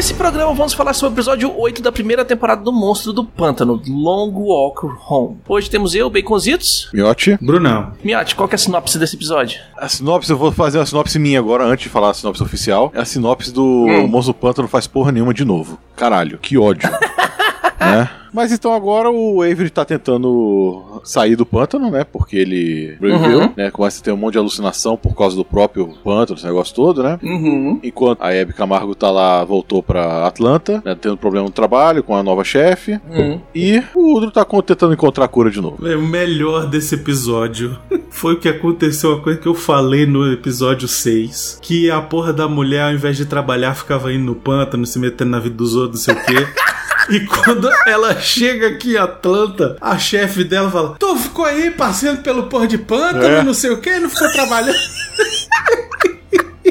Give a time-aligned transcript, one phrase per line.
[0.00, 3.82] Nesse programa vamos falar sobre o episódio 8 da primeira temporada do Monstro do Pântano,
[3.86, 5.36] Long Walk Home.
[5.46, 6.88] Hoje temos eu, Baconzitos.
[6.90, 7.36] Miotti.
[7.38, 7.92] Brunão.
[8.02, 9.60] Miotti, qual que é a sinopse desse episódio?
[9.76, 12.90] A sinopse, eu vou fazer uma sinopse minha agora, antes de falar a sinopse oficial.
[12.94, 14.06] É a sinopse do Hum.
[14.08, 15.78] Monstro do Pântano faz porra nenhuma de novo.
[15.94, 16.88] Caralho, que ódio.
[17.78, 18.08] né?
[18.32, 22.04] Mas então agora o Avery tá tentando sair do pântano, né?
[22.04, 23.52] Porque ele sobreviveu, Uhum.
[23.56, 23.70] né?
[23.70, 27.02] Começa a ter um monte de alucinação por causa do próprio pântano, esse negócio todo,
[27.02, 27.18] né?
[27.22, 27.80] Uhum.
[27.82, 32.14] Enquanto a Abby Camargo tá lá, voltou pra Atlanta, né, tendo problema no trabalho com
[32.14, 33.00] a nova chefe.
[33.10, 33.40] Uhum.
[33.54, 35.86] E o Udro tá tentando encontrar a cura de novo.
[35.86, 37.76] É, O melhor desse episódio
[38.10, 41.58] foi o que aconteceu, uma coisa que eu falei no episódio 6.
[41.62, 45.30] Que a porra da mulher, ao invés de trabalhar, ficava indo no pântano, se metendo
[45.30, 46.46] na vida dos outros, não sei o quê.
[47.10, 52.22] E quando ela chega aqui em Atlanta, a chefe dela fala: Tu ficou aí passeando
[52.22, 53.42] pelo porra de pântano, É.
[53.42, 54.78] não sei o quê, não ficou trabalhando.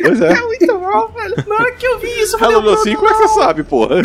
[0.01, 0.33] Pois é.
[0.41, 1.35] Muito bom, velho.
[1.45, 3.27] Na hora que eu vi isso, eu falei, Ela olhou assim, como é que você
[3.39, 3.95] sabe, porra?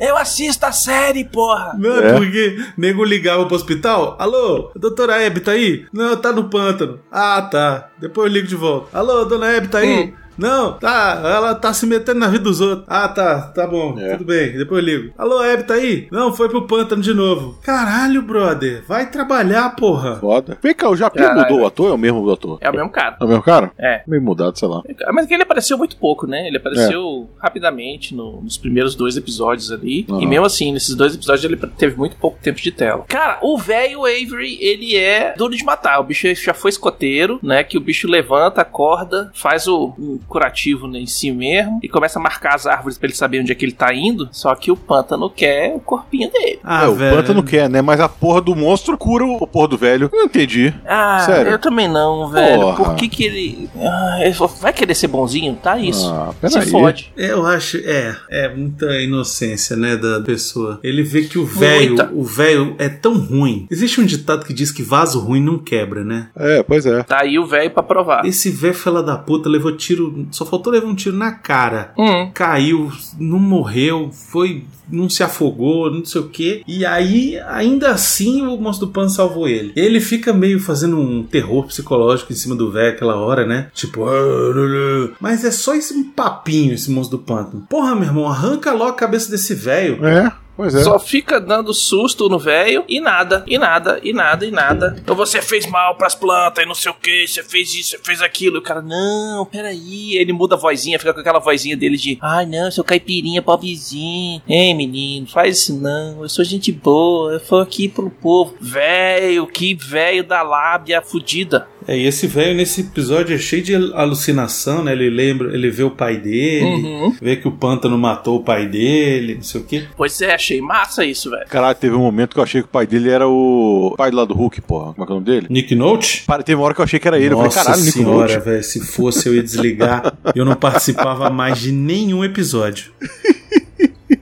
[0.00, 1.74] eu assisto a série, porra.
[1.78, 2.12] Não, É.
[2.14, 4.16] porque nego ligava pro hospital.
[4.18, 5.84] Alô, a doutora Hebe tá aí?
[5.92, 7.00] Não, tá no pântano.
[7.12, 7.88] Ah, tá.
[7.98, 8.96] Depois eu ligo de volta.
[8.98, 10.04] Alô, dona Hebe tá aí?
[10.04, 10.12] Hum.
[10.38, 12.86] Não, tá, ela tá se metendo na vida dos outros.
[12.88, 14.12] Ah, tá, tá bom, É.
[14.12, 15.14] tudo bem, depois eu ligo.
[15.18, 16.06] Alô, Hebe tá aí?
[16.10, 17.58] Não, foi pro pântano de novo.
[17.62, 20.16] Caralho, brother, vai trabalhar, porra.
[20.16, 20.56] Foda.
[20.62, 21.40] Vem cá, o Japim Caralho.
[21.42, 21.90] mudou o ator?
[21.90, 22.58] É o mesmo ator?
[22.60, 23.16] É o mesmo cara.
[23.20, 23.72] É o mesmo cara?
[23.78, 24.02] É.
[24.06, 24.82] Meio mudado, sei lá.
[25.12, 26.46] Mas que ele apareceu muito pouco, né?
[26.46, 30.06] Ele apareceu rapidamente no- nos primeiros dois episódios ali.
[30.20, 33.04] E mesmo assim, nesses dois episódios ele teve muito pouco tempo de tela.
[33.08, 35.98] Cara, o velho Avery, ele é duro de matar.
[36.00, 37.64] O bicho já foi escoteiro, né?
[37.64, 42.18] Que o bicho levanta, acorda, faz o, o curativo né, em si mesmo e começa
[42.18, 44.28] a marcar as árvores pra ele saber onde é que ele tá indo.
[44.30, 46.58] Só que o pântano quer o corpinho dele.
[46.62, 47.80] Ah, é, o pântano quer, né?
[47.82, 50.08] Mas a porra do monstro cura o porra do velho.
[50.12, 50.72] Eu não entendi.
[50.86, 51.52] Ah, Sério?
[51.52, 52.60] eu também não, velho.
[52.60, 52.76] Porra.
[52.76, 53.70] Por que que ele...
[53.80, 55.54] Ah, ele vai querer ser bonzinho?
[55.62, 56.08] Tá isso.
[56.10, 56.70] Ah, Se peraí.
[56.70, 57.12] fode.
[57.16, 60.78] Eu acho, é, é muita inocência, né, da pessoa.
[60.82, 62.10] Ele vê que o velho, Muita.
[62.12, 63.66] o velho é tão ruim.
[63.70, 66.28] Existe um ditado que diz que vaso ruim não quebra, né?
[66.36, 67.02] É, pois é.
[67.02, 68.24] Tá aí o velho pra provar.
[68.24, 71.92] Esse velho fela da puta levou tiro, só faltou levar um tiro na cara.
[71.96, 72.30] Hum.
[72.32, 76.62] Caiu, não morreu, foi, não se afogou, não sei o que.
[76.66, 79.72] E aí, ainda assim, o monstro do pano salvou ele.
[79.76, 83.68] Ele fica meio fazendo um terror psicológico em cima do velho aquela hora, né?
[83.74, 87.66] Tipo, "Ah, não, não." mas é só esse papinho, esse monstro do pântano.
[87.68, 90.04] Porra, meu irmão, arranca logo a cabeça desse velho.
[90.04, 90.82] É, pois é.
[90.82, 94.96] Só fica dando susto no velho e nada, e nada, e nada, e nada.
[94.98, 97.98] Então você fez mal pras plantas e não sei o que, você fez isso, você
[97.98, 98.56] fez aquilo.
[98.56, 100.16] E o cara, não, peraí.
[100.16, 104.42] Ele muda a vozinha, fica com aquela vozinha dele de, ai não, seu caipirinha pobrezinho.
[104.48, 108.56] Ei menino, faz isso não, eu sou gente boa, eu tô aqui pro povo.
[108.60, 111.68] Velho, que velho da lábia fudida.
[111.88, 114.92] É, e esse velho nesse episódio é cheio de alucinação, né?
[114.92, 117.16] Ele lembra, ele vê o pai dele, Uhum.
[117.20, 119.84] vê que o pântano matou o pai dele, não sei o quê.
[119.96, 121.46] Pois é, achei massa isso, velho.
[121.48, 124.26] Caralho, teve um momento que eu achei que o pai dele era o pai lá
[124.26, 124.92] do Hulk, porra.
[124.92, 125.46] Como é que é o nome dele?
[125.48, 126.24] Nick Note?
[126.26, 127.30] Para, teve uma hora que eu achei que era ele.
[127.30, 128.44] Nossa eu falei, caralho, Nico senhora, Nolte.
[128.44, 132.92] velho, se fosse eu ia desligar, eu não participava mais de nenhum episódio.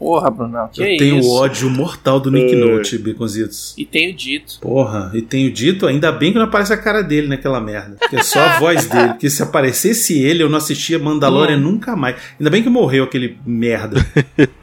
[0.07, 1.33] Porra, Brunão, que eu tenho isso?
[1.33, 3.75] ódio mortal do Nick Note, Baconzitos.
[3.77, 4.61] E tenho dito.
[4.61, 7.97] Porra, e tenho dito, ainda bem que não aparece a cara dele naquela merda.
[8.09, 9.09] Que é só a voz dele.
[9.09, 11.61] Porque se aparecesse ele, eu não assistia Mandalorian Hum.
[11.61, 12.15] nunca mais.
[12.39, 13.97] Ainda bem que morreu aquele merda.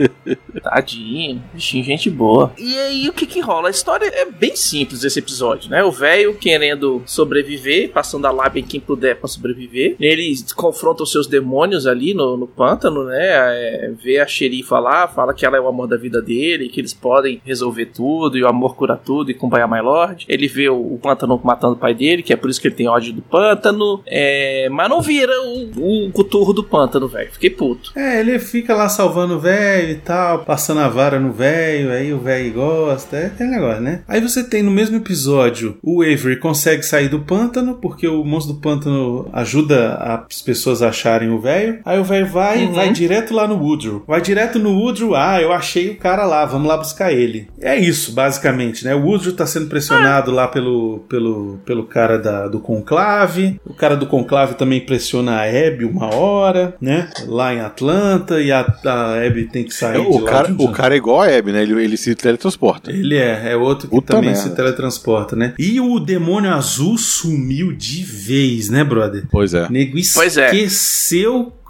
[0.63, 2.53] Tadinho, bichinho, gente boa.
[2.57, 3.67] E aí, o que que rola?
[3.67, 5.83] A história é bem simples esse episódio, né?
[5.83, 9.97] O velho querendo sobreviver, passando a lábia em quem puder pra sobreviver.
[9.99, 13.17] Ele confronta os seus demônios ali no, no pântano, né?
[13.19, 16.79] É, vê a xerifa lá, fala que ela é o amor da vida dele, que
[16.79, 20.25] eles podem resolver tudo, e o amor cura tudo, e com My Lord.
[20.27, 22.87] Ele vê o, pântano matando o pai dele, que é por isso que ele tem
[22.87, 24.01] ódio do pântano.
[24.05, 27.31] É, mas não vira o, o cuturro do pântano, velho.
[27.31, 27.91] Fiquei puto.
[27.95, 32.13] É, ele fica lá salvando o velho e tal, passando a vara no velho, aí
[32.13, 34.03] o velho gosta, é aquele negócio, né?
[34.07, 38.53] Aí você tem no mesmo episódio, o Avery consegue sair do pântano, porque o monstro
[38.55, 41.79] do pântano ajuda as pessoas a acharem o velho.
[41.85, 42.73] Aí o velho vai, Uhum.
[42.73, 44.03] vai direto lá no Woodrow.
[44.07, 47.47] Vai direto no Woodrow, Ah, eu achei o cara lá, vamos lá buscar ele.
[47.61, 48.93] É isso, basicamente, né?
[48.93, 53.59] O Woodrow tá sendo pressionado lá pelo, pelo, pelo cara da, do Conclave.
[53.65, 57.09] O cara do Conclave também pressiona a Abby uma hora, né?
[57.25, 58.41] Lá em Atlanta.
[58.41, 60.93] E a, a Abby tem que sair É, de o, lá cara, de o cara
[60.93, 61.63] é igual a Abby, né?
[61.63, 62.91] Ele, ele se teletransporta.
[62.91, 64.43] Ele é, é outro que Puta também merda.
[64.43, 65.53] se teletransporta, né?
[65.57, 69.23] E o demônio azul sumiu de vez, né, brother?
[69.31, 69.67] Pois é.
[69.67, 70.51] O nego Pois é.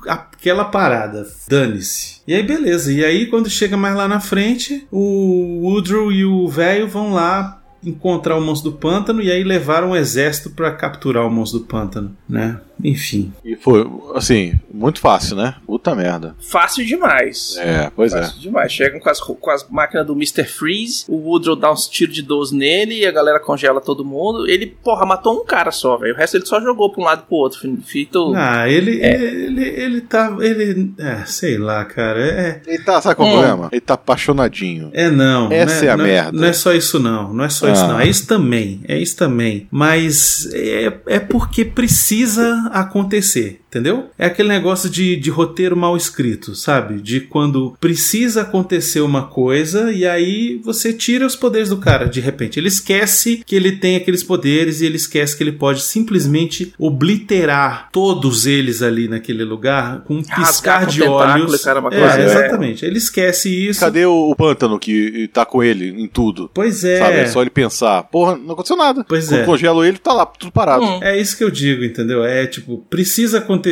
[0.07, 1.25] Aquela parada.
[1.47, 2.21] Dane-se.
[2.27, 2.91] E aí, beleza.
[2.91, 7.59] E aí, quando chega mais lá na frente, o Woodrow e o velho vão lá
[7.85, 11.65] encontrar o monstro do pântano e aí levaram um exército pra capturar o monstro do
[11.65, 12.59] pântano, né?
[12.83, 13.31] Enfim.
[13.45, 15.55] E foi, assim, muito fácil, né?
[15.65, 16.35] Puta merda.
[16.39, 17.55] Fácil demais.
[17.57, 18.21] É, pois é.
[18.23, 18.71] Fácil demais.
[18.71, 20.43] Chegam com as, com as máquinas do Mr.
[20.43, 24.47] Freeze, o Woodrow dá uns tiros de 12 nele e a galera congela todo mundo.
[24.49, 26.13] Ele, porra, matou um cara só, velho.
[26.13, 27.59] O resto ele só jogou pra um lado e pro outro.
[27.85, 28.33] Fito.
[28.35, 29.13] Ah, ele, É.
[29.15, 30.35] ele, ele, ele tá.
[30.39, 30.93] Ele.
[30.99, 32.19] É, sei lá, cara.
[32.19, 32.61] É.
[32.67, 33.37] Ele tá, sabe qual é o Hum.
[33.39, 33.69] problema?
[33.71, 34.89] Ele tá apaixonadinho.
[34.93, 35.51] É não.
[35.51, 36.39] Essa não é a não merda.
[36.39, 37.33] Não é só isso não.
[37.33, 37.87] Não é só isso Ah.
[37.87, 37.99] não.
[37.99, 38.81] É isso também.
[38.87, 39.67] É isso também.
[39.71, 43.61] Mas é, é porque precisa acontecer.
[43.73, 44.09] Entendeu?
[44.19, 47.01] É aquele negócio de, de roteiro mal escrito, sabe?
[47.01, 52.19] De quando precisa acontecer uma coisa e aí você tira os poderes do cara de
[52.19, 52.59] repente.
[52.59, 57.89] Ele esquece que ele tem aqueles poderes e ele esquece que ele pode simplesmente obliterar
[57.91, 61.63] todos eles ali naquele lugar com um piscar de olhos.
[61.63, 62.25] cara, uma É, coisa, é.
[62.25, 62.85] exatamente.
[62.85, 63.79] Ele esquece isso.
[63.79, 66.47] Cadê o, o pântano que tá com ele em tudo?
[66.53, 66.99] Pois é.
[66.99, 67.15] Sabe?
[67.17, 68.03] É só ele pensar.
[68.03, 69.03] Porra, não aconteceu nada.
[69.09, 69.45] Pois Quando é.
[69.45, 70.83] congelo ele, tá lá, tudo parado.
[70.85, 70.99] Hum.
[71.01, 72.23] É isso que eu digo, entendeu?
[72.23, 73.62] É tipo, precisa acontecer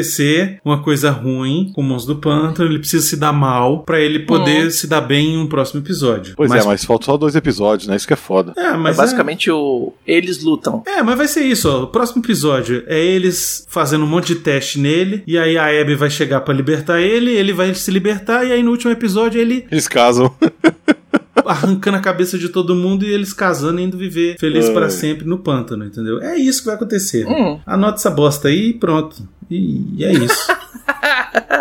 [0.64, 4.20] uma coisa ruim com o monstro do pântano, ele precisa se dar mal pra ele
[4.20, 6.34] poder se dar bem em um próximo episódio.
[6.36, 7.96] Pois é, mas faltam só dois episódios, né?
[7.96, 8.54] Isso que é foda.
[8.58, 9.94] É, mas é basicamente o.
[10.06, 10.84] Eles lutam.
[10.86, 11.84] É, mas vai ser isso, ó.
[11.84, 15.96] O próximo episódio é eles fazendo um monte de teste nele, e aí a Abby
[15.96, 19.66] vai chegar pra libertar ele, ele vai se libertar, e aí no último episódio ele
[19.72, 20.34] Eles casam.
[21.46, 25.26] arrancando a cabeça de todo mundo e eles casando e indo viver feliz para sempre
[25.26, 26.22] no pântano, entendeu?
[26.22, 27.28] É isso que vai acontecer.
[27.28, 27.60] Hum.
[27.66, 29.28] Anota essa bosta aí e pronto.
[29.52, 30.48] E, e é isso.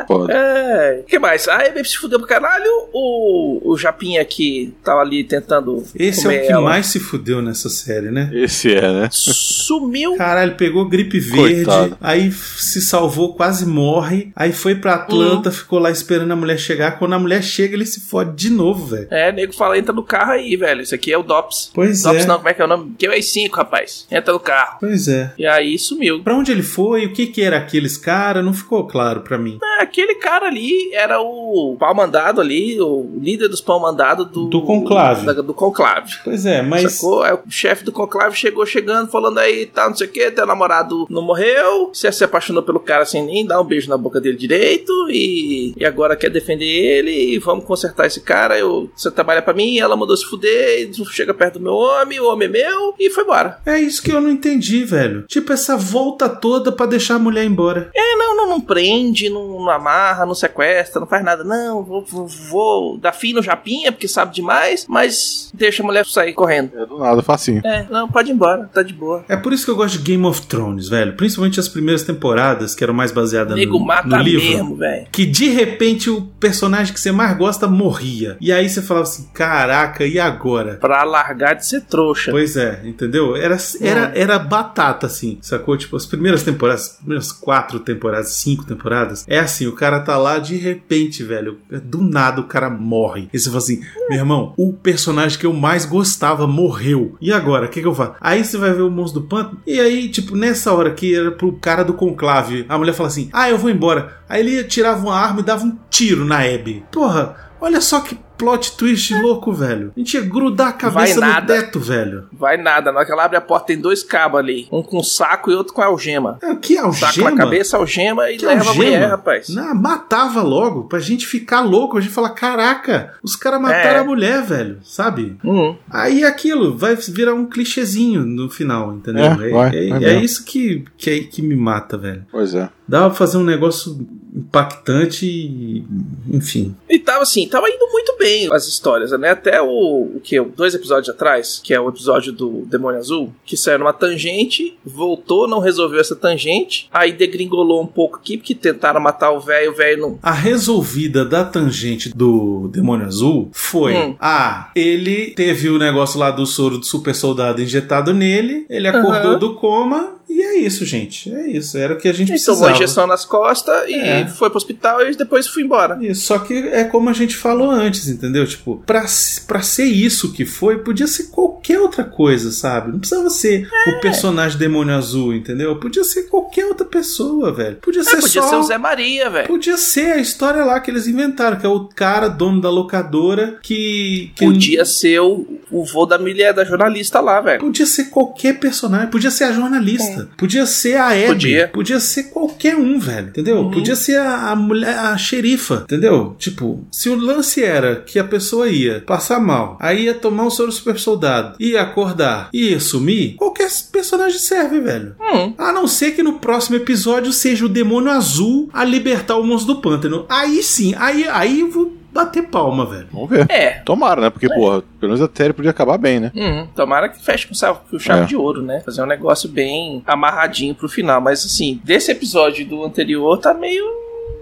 [0.07, 0.33] Foda.
[0.33, 1.01] É.
[1.01, 1.49] O que mais?
[1.49, 2.89] A Eve se fudeu pro caralho.
[2.93, 5.85] O, o Japinha que tava ali tentando.
[5.95, 8.31] Esse é o que ela, mais se fudeu nessa série, né?
[8.33, 9.09] Esse é, né?
[9.11, 10.17] Sumiu.
[10.17, 11.97] Caralho, pegou gripe verde, Coitado.
[12.01, 16.99] aí se salvou, quase morre, aí foi pra Atlanta, ficou lá esperando a mulher chegar.
[16.99, 19.09] Quando a mulher chega, ele se fode de novo, velho.
[19.11, 20.83] É, nego fala, entra no carro aí, velho.
[20.83, 21.71] Isso aqui é o DOPS.
[21.73, 22.27] Pois DOPS é.
[22.27, 22.95] não, como é que é o nome?
[22.99, 24.07] Que é 5 rapaz.
[24.11, 24.79] Entra no carro.
[24.81, 25.33] Pois é.
[25.39, 26.23] E aí sumiu.
[26.23, 29.59] Pra onde ele foi, o que que era aqueles caras, não ficou claro pra mim.
[29.63, 34.45] É, Aquele cara ali era o pau mandado ali, o líder dos pau mandados do.
[34.47, 35.27] Do conclave.
[35.27, 36.13] da- do conclave.
[36.23, 37.23] Pois é, mas Sacou?
[37.23, 40.47] Aí o chefe do conclave chegou chegando, falando aí, tá, não sei o que, teu
[40.47, 44.21] namorado não morreu, você se apaixonou pelo cara sem nem dar um beijo na boca
[44.21, 49.11] dele direito, e, e agora quer defender ele, e vamos consertar esse cara, eu, você
[49.11, 52.53] trabalha pra mim, ela mandou se fuder, chega perto do meu homem, o homem é
[52.53, 53.59] meu, e foi embora.
[53.67, 55.25] é isso que eu não entendi, velho.
[55.27, 57.60] Tipo, essa volta toda pra deixar a mulher embora.
[57.95, 62.05] É, não, não, não prende, não, não amarra, não sequestra, não faz nada, não, vou,
[62.05, 66.73] vou, vou dar fim no Japinha, porque sabe demais, mas deixa a mulher sair correndo.
[66.75, 67.61] É do nada, facinho.
[67.65, 69.25] É, não, pode ir embora, tá de boa.
[69.29, 71.15] É por isso que eu gosto de Game of Thrones, velho.
[71.15, 74.45] Principalmente as primeiras temporadas, que eram mais baseadas Nego no, mata no livro.
[74.45, 75.07] mesmo, velho.
[75.13, 78.37] Que de repente o personagem que você mais gosta morria.
[78.41, 80.75] E aí você falava assim: caraca, e agora?
[80.77, 82.31] Pra largar de ser trouxa.
[82.31, 83.37] Pois é, entendeu?
[83.37, 85.77] Era, era, era batata, assim, sacou?
[85.77, 87.50] Tipo, as primeiras temporadas, as primeiras quatro
[87.85, 92.47] temporadas, cinco temporadas, é assim: o cara tá lá de repente, velho, do nada o
[92.47, 93.29] cara morre.
[93.33, 97.17] E você fala assim: meu irmão, o personagem que eu mais gostava morreu.
[97.21, 97.67] E agora?
[97.67, 98.15] O que, que eu faço?
[98.21, 99.61] Aí você vai ver o monstro do pântano.
[99.67, 103.29] E aí, tipo, nessa hora que era pro cara do conclave, a mulher fala assim:
[103.33, 104.21] ah, eu vou embora.
[104.29, 106.85] Aí ele tirava uma arma e dava um tiro na Abby.
[106.93, 109.93] Porra, olha só que plot twist louco, velho.
[109.95, 112.27] A gente ia grudar a cabeça Vai no teto, velho.
[112.33, 114.67] Vai nada, na hora que ela abre a porta tem dois cabos ali.
[114.73, 116.39] Um com saco e outro com algema.
[116.43, 117.31] É, que Saco algema?
[117.33, 118.85] na cabeça, algema e Que leva a algema?
[118.85, 119.51] mulher, rapaz.
[119.51, 124.01] Não, matava logo, pra gente ficar louco, a gente falar, caraca, os caras mataram É.
[124.01, 125.37] a mulher, velho, sabe?
[125.45, 125.77] Hum.
[125.91, 129.25] Aí aquilo vai virar um clichêzinho no final, entendeu?
[129.25, 132.25] É, vai, é, vai é isso que, que, é- que me mata, velho.
[132.33, 132.71] Pois é.
[132.89, 133.99] Dá pra fazer um negócio
[134.41, 135.85] impactante e.
[136.29, 136.75] Enfim.
[136.89, 139.31] E tava assim, tava indo muito bem as histórias, né?
[139.31, 140.41] Até o, o que?
[140.41, 145.49] Dois episódios atrás, que é o episódio do Demônio Azul, que saiu numa tangente, voltou,
[145.49, 149.75] não resolveu essa tangente, aí degringolou um pouco aqui, porque tentaram matar o velho, o
[149.75, 150.19] velho não.
[150.23, 154.17] A resolvida da tangente do Demônio Azul foi: Hum.
[154.21, 159.33] ah, ele teve o negócio lá do soro do super soldado injetado nele, ele acordou
[159.33, 159.39] Aham.
[159.39, 160.21] do coma.
[160.33, 161.29] E é isso, gente.
[161.35, 161.77] É isso.
[161.77, 162.71] Era o que a gente tomou precisava.
[162.71, 164.21] a injeção nas costas e É.
[164.31, 165.99] foi pro hospital e depois foi embora.
[166.01, 168.47] Isso, só que é como a gente falou antes, entendeu?
[168.47, 169.05] Tipo, pra,
[169.47, 172.93] pra ser isso que foi, podia ser qualquer outra coisa, sabe?
[172.93, 173.91] Não precisava ser É.
[173.91, 175.77] o personagem demônio azul, entendeu?
[175.77, 177.77] Podia ser qualquer outra pessoa, velho.
[177.77, 178.49] Podia É, ser podia só.
[178.51, 179.47] ser o Zé Maria, velho.
[179.49, 183.59] Podia ser a história lá que eles inventaram, que é o cara dono da locadora
[183.63, 184.33] que.
[184.35, 187.61] que Podia ser o, o vô da mulher da jornalista lá, velho.
[187.61, 191.67] Podia ser qualquer personagem, podia ser a jornalista, podia ser a Abby, É.
[191.67, 192.01] Podia.
[192.01, 193.57] ser qualquer um, velho, entendeu?
[193.59, 193.71] Uhum.
[193.71, 196.35] Podia ser a, a mulher, a xerifa, entendeu?
[196.39, 200.51] Tipo, se o lance era que a pessoa ia passar mal, aí ia tomar um
[200.51, 205.15] soro super soldado, ia acordar, ia sumir, qualquer personagem serve, velho.
[205.21, 209.45] Hum, A não ser que no próximo episódio seja o demônio azul a libertar o
[209.45, 210.27] monstro do pântano.
[210.29, 213.07] Aí sim, aí, aí eu vou bater palma, velho.
[213.13, 213.47] Vamos ver.
[213.49, 213.71] é.
[213.85, 214.31] Tomara, né?
[214.31, 216.33] Porque, porra, pelo menos a série podia acabar bem, né?
[216.35, 218.27] Hum, tomara que feche com chave, com chave É.
[218.27, 218.81] de ouro, né?
[218.85, 221.21] Fazer um negócio bem amarradinho pro final.
[221.21, 223.85] Mas assim, desse episódio e do anterior tá meio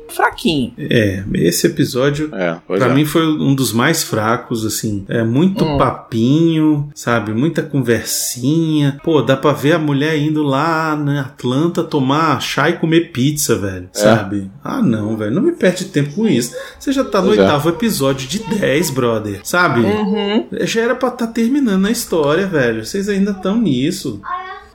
[0.08, 0.72] fraquinho.
[0.78, 2.94] É, esse episódio É, Pra é.
[2.94, 5.04] mim foi um dos mais fracos, assim.
[5.08, 5.78] É muito Hum.
[5.78, 7.32] papinho, sabe?
[7.32, 8.98] Muita conversinha.
[9.02, 13.56] Pô, dá pra ver a mulher indo lá na Atlanta tomar chá e comer pizza,
[13.56, 13.88] velho.
[13.94, 13.98] É.
[13.98, 14.50] Sabe?
[14.62, 15.30] Ah, não, velho.
[15.34, 16.54] Não me perde tempo com isso.
[16.78, 17.42] Você já tá no Pois é.
[17.42, 19.40] oitavo episódio de 10, brother.
[19.44, 19.80] Sabe?
[19.80, 20.46] Uhum.
[20.62, 22.84] Já era pra tá terminando a história, velho.
[22.84, 24.20] Vocês ainda estão nisso.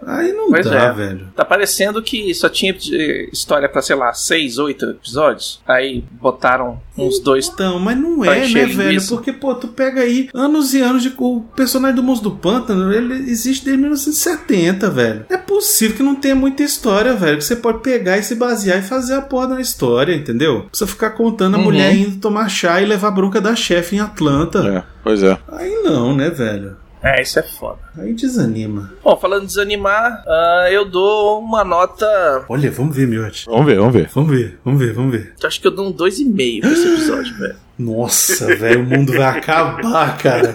[0.07, 0.91] Aí não Pois dá, é.
[0.91, 1.27] velho.
[1.35, 2.75] Tá parecendo que só tinha
[3.31, 5.61] história pra, sei lá, seis, oito episódios.
[5.67, 7.47] Aí botaram uns dois.
[7.47, 8.67] Então, mas não é, né, velho?
[8.89, 9.15] linguiça.
[9.15, 11.13] Porque, pô, tu pega aí anos e anos de.
[11.17, 15.25] O personagem do Monstro do Pântano, ele existe desde 1970, velho.
[15.29, 17.37] É possível que não tenha muita história, velho.
[17.37, 20.63] Que você pode pegar e se basear e fazer a porra da história, entendeu?
[20.69, 21.63] Precisa ficar contando a Uhum.
[21.65, 24.59] mulher indo tomar chá e levar bronca da chefe em Atlanta.
[24.67, 25.37] É, pois é.
[25.47, 26.75] Aí não, né, velho?
[27.03, 27.79] É, isso é foda.
[27.97, 28.93] Aí desanima.
[29.03, 32.45] Bom, falando de desanimar, ah, eu dou uma nota.
[32.47, 33.45] Olha, vamos ver, Miotti.
[33.45, 34.09] Vamos ver, vamos ver.
[34.13, 35.33] Vamos ver, vamos ver, vamos ver.
[35.43, 37.55] Acho que eu dou um 2,5 pra esse episódio, velho.
[37.77, 40.53] Nossa, velho, o mundo vai acabar, cara.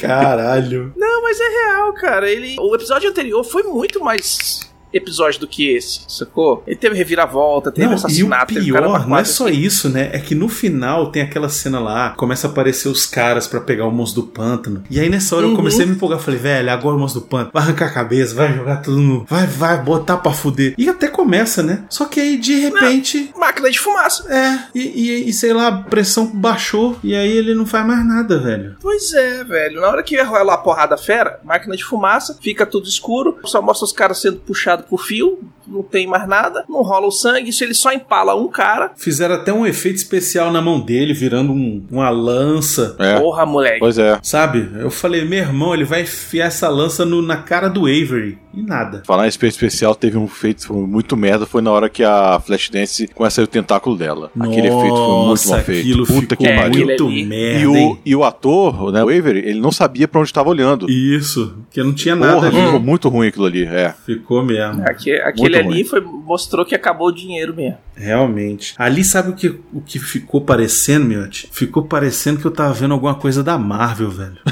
[0.00, 0.92] Caralho.
[0.96, 2.30] Não, mas é real, cara.
[2.30, 6.62] Ele, o episódio anterior foi muito mais episódio do que esse, sacou?
[6.66, 10.10] Ele teve reviravolta, teve Não, e o assassinato, pior não é só isso, né?
[10.12, 13.86] É que no final tem aquela cena lá, começa a aparecer os caras pra pegar
[13.86, 14.82] o monstro do pântano.
[14.90, 15.56] E aí nessa hora eu Uhum.
[15.56, 18.34] comecei a me empolgar, falei, velho, agora o monstro do pântano vai arrancar a cabeça,
[18.34, 19.24] vai jogar tudo no.
[19.28, 20.74] Vai, vai, botar pra fuder.
[20.78, 21.84] E até começa, né?
[21.88, 23.30] Só que aí de repente.
[23.58, 24.32] Máquina de fumaça.
[24.32, 28.06] É, e, e- e sei lá, a pressão baixou e aí ele não faz mais
[28.06, 28.76] nada, velho.
[28.80, 29.80] Pois é, velho.
[29.80, 33.84] Na hora que rola a porrada fera, máquina de fumaça, fica tudo escuro, só mostra
[33.84, 37.62] os caras sendo puxados por fio, não tem mais nada, não rola o sangue, isso
[37.64, 38.92] ele só empala um cara.
[38.96, 42.96] Fizeram até um efeito especial na mão dele, virando um- uma lança.
[42.98, 43.80] É, Porra, moleque.
[43.80, 44.18] pois é.
[44.22, 44.70] Sabe?
[44.78, 48.38] Eu falei, meu irmão, ele vai enfiar essa lança no- na cara do Avery.
[48.54, 49.02] E nada.
[49.06, 52.40] Falar em efeito especial, teve um feito foi muito merda, foi na hora que a
[52.40, 54.30] Flashdance começa a sair o tentáculo dela.
[54.38, 56.06] Aquele efeito foi muito Nossa, mal feito.
[56.06, 56.86] Puta que pariu.
[56.86, 57.60] muito merda.
[57.60, 60.90] E o, e o ator, né, o Avery, ele não sabia pra onde estava olhando.
[60.90, 62.56] Isso, que não tinha nada Porra, ali.
[62.64, 63.94] ficou muito ruim aquilo ali, é.
[64.06, 64.82] Ficou mesmo.
[64.86, 67.78] Aque- aquele Muito ali foi, mostrou que acabou o dinheiro mesmo.
[67.96, 68.74] Realmente.
[68.78, 71.48] Ali sabe o que, o que ficou parecendo, Miotti?
[71.52, 74.38] Ficou parecendo que eu tava vendo alguma coisa da Marvel, velho.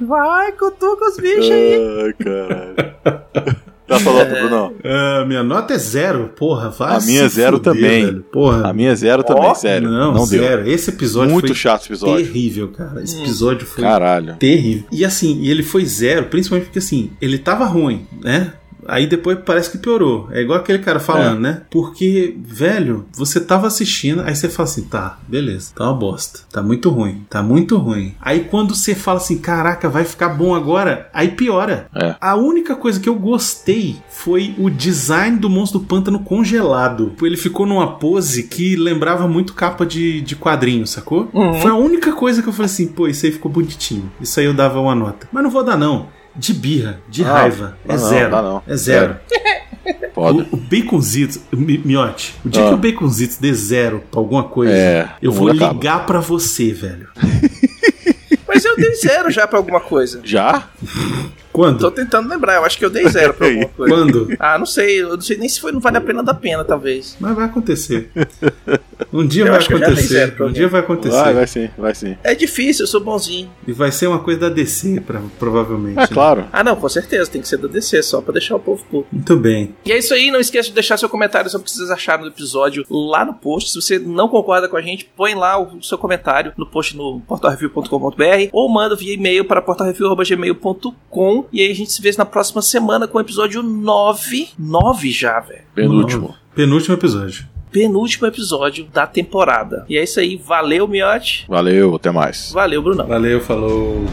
[0.00, 2.04] Vai, cutuca os bichos aí.
[2.04, 3.23] Ai, caralho.
[3.94, 4.72] Tá falando, Bruno?
[4.84, 6.70] Ah, minha nota é zero, porra.
[6.70, 8.04] Vai A minha é zero fuder, também.
[8.06, 8.22] velho.
[8.32, 8.68] Porra.
[8.68, 9.88] A minha é zero também, sério.
[9.90, 10.42] não, Não, deu.
[10.42, 10.68] zero.
[10.68, 12.24] Esse episódio Muito foi chato episódio.
[12.26, 13.02] terrível, cara.
[13.02, 13.22] Esse Hum.
[13.22, 14.36] episódio foi Caralho.
[14.36, 14.84] terrível.
[14.92, 18.52] E assim, e ele foi zero, principalmente porque assim, ele tava ruim, né?
[18.86, 20.28] Aí depois parece que piorou.
[20.30, 21.62] É igual aquele cara falando, né?
[21.70, 26.40] Porque, velho, você tava assistindo, aí você fala assim, tá, beleza, tá uma bosta.
[26.50, 28.14] Tá muito ruim, tá muito ruim.
[28.20, 31.88] Aí quando você fala assim, caraca, vai ficar bom agora, aí piora.
[31.94, 32.14] É.
[32.20, 37.14] A única coisa que eu gostei foi o design do monstro do pântano congelado.
[37.22, 41.28] Ele ficou numa pose que lembrava muito capa de, de quadrinho, sacou?
[41.32, 41.54] Uhum.
[41.54, 44.10] Foi a única coisa que eu falei assim, pô, isso aí ficou bonitinho.
[44.20, 45.28] Isso aí eu dava uma nota.
[45.32, 46.08] Mas não vou dar, não.
[46.36, 47.78] De birra, de Não, raiva.
[47.88, 48.30] é não, zero.
[48.30, 48.62] dá não.
[48.66, 49.16] É zero.
[50.14, 50.46] Foda.
[50.50, 52.68] O, o Baconzitos, Mi- Miote, o dia Ah.
[52.68, 55.72] que o Baconzitos dê zero pra alguma coisa, É, eu o vou acaba.
[55.72, 57.08] ligar pra você, velho.
[58.46, 60.20] Mas eu dei zero já pra alguma coisa.
[60.24, 60.68] Já?
[61.54, 61.78] Quando?
[61.78, 63.94] Tô tentando lembrar, eu acho que eu dei zero pra alguma coisa.
[63.94, 64.28] Quando?
[64.40, 66.64] Ah, não sei, eu não sei nem se foi, não vale a pena da pena,
[66.64, 67.16] talvez.
[67.20, 68.10] Mas vai acontecer.
[69.12, 70.34] Um dia Eu vai acontecer.
[70.42, 71.14] Um dia vai acontecer.
[71.16, 72.16] Vai, vai sim, vai sim.
[72.24, 73.48] É difícil, eu sou bonzinho.
[73.68, 75.96] E vai ser uma coisa da DC, pra- provavelmente.
[75.98, 76.08] É né?
[76.08, 76.46] claro.
[76.52, 79.06] Ah, não, com certeza, tem que ser da DC, só pra deixar o povo puto.
[79.12, 79.76] Muito bem.
[79.84, 82.24] E é isso aí, não esqueça de deixar seu comentário sobre o que vocês acharam
[82.24, 83.70] do episódio lá no post.
[83.70, 87.20] Se você não concorda com a gente, põe lá o seu comentário no post no
[87.20, 92.62] portalreview.com.br ou manda via e-mail para portalreview.gmail.com e aí a gente se vê na próxima
[92.62, 94.48] semana com o episódio 9.
[94.58, 95.62] 9 já, velho.
[95.74, 96.34] Penúltimo.
[96.54, 97.46] Penúltimo episódio.
[97.70, 99.84] Penúltimo episódio da temporada.
[99.88, 100.36] E é isso aí.
[100.36, 101.44] Valeu, Miote.
[101.48, 102.52] Valeu, até mais.
[102.52, 103.06] Valeu, Brunão.
[103.06, 104.04] Valeu, falou.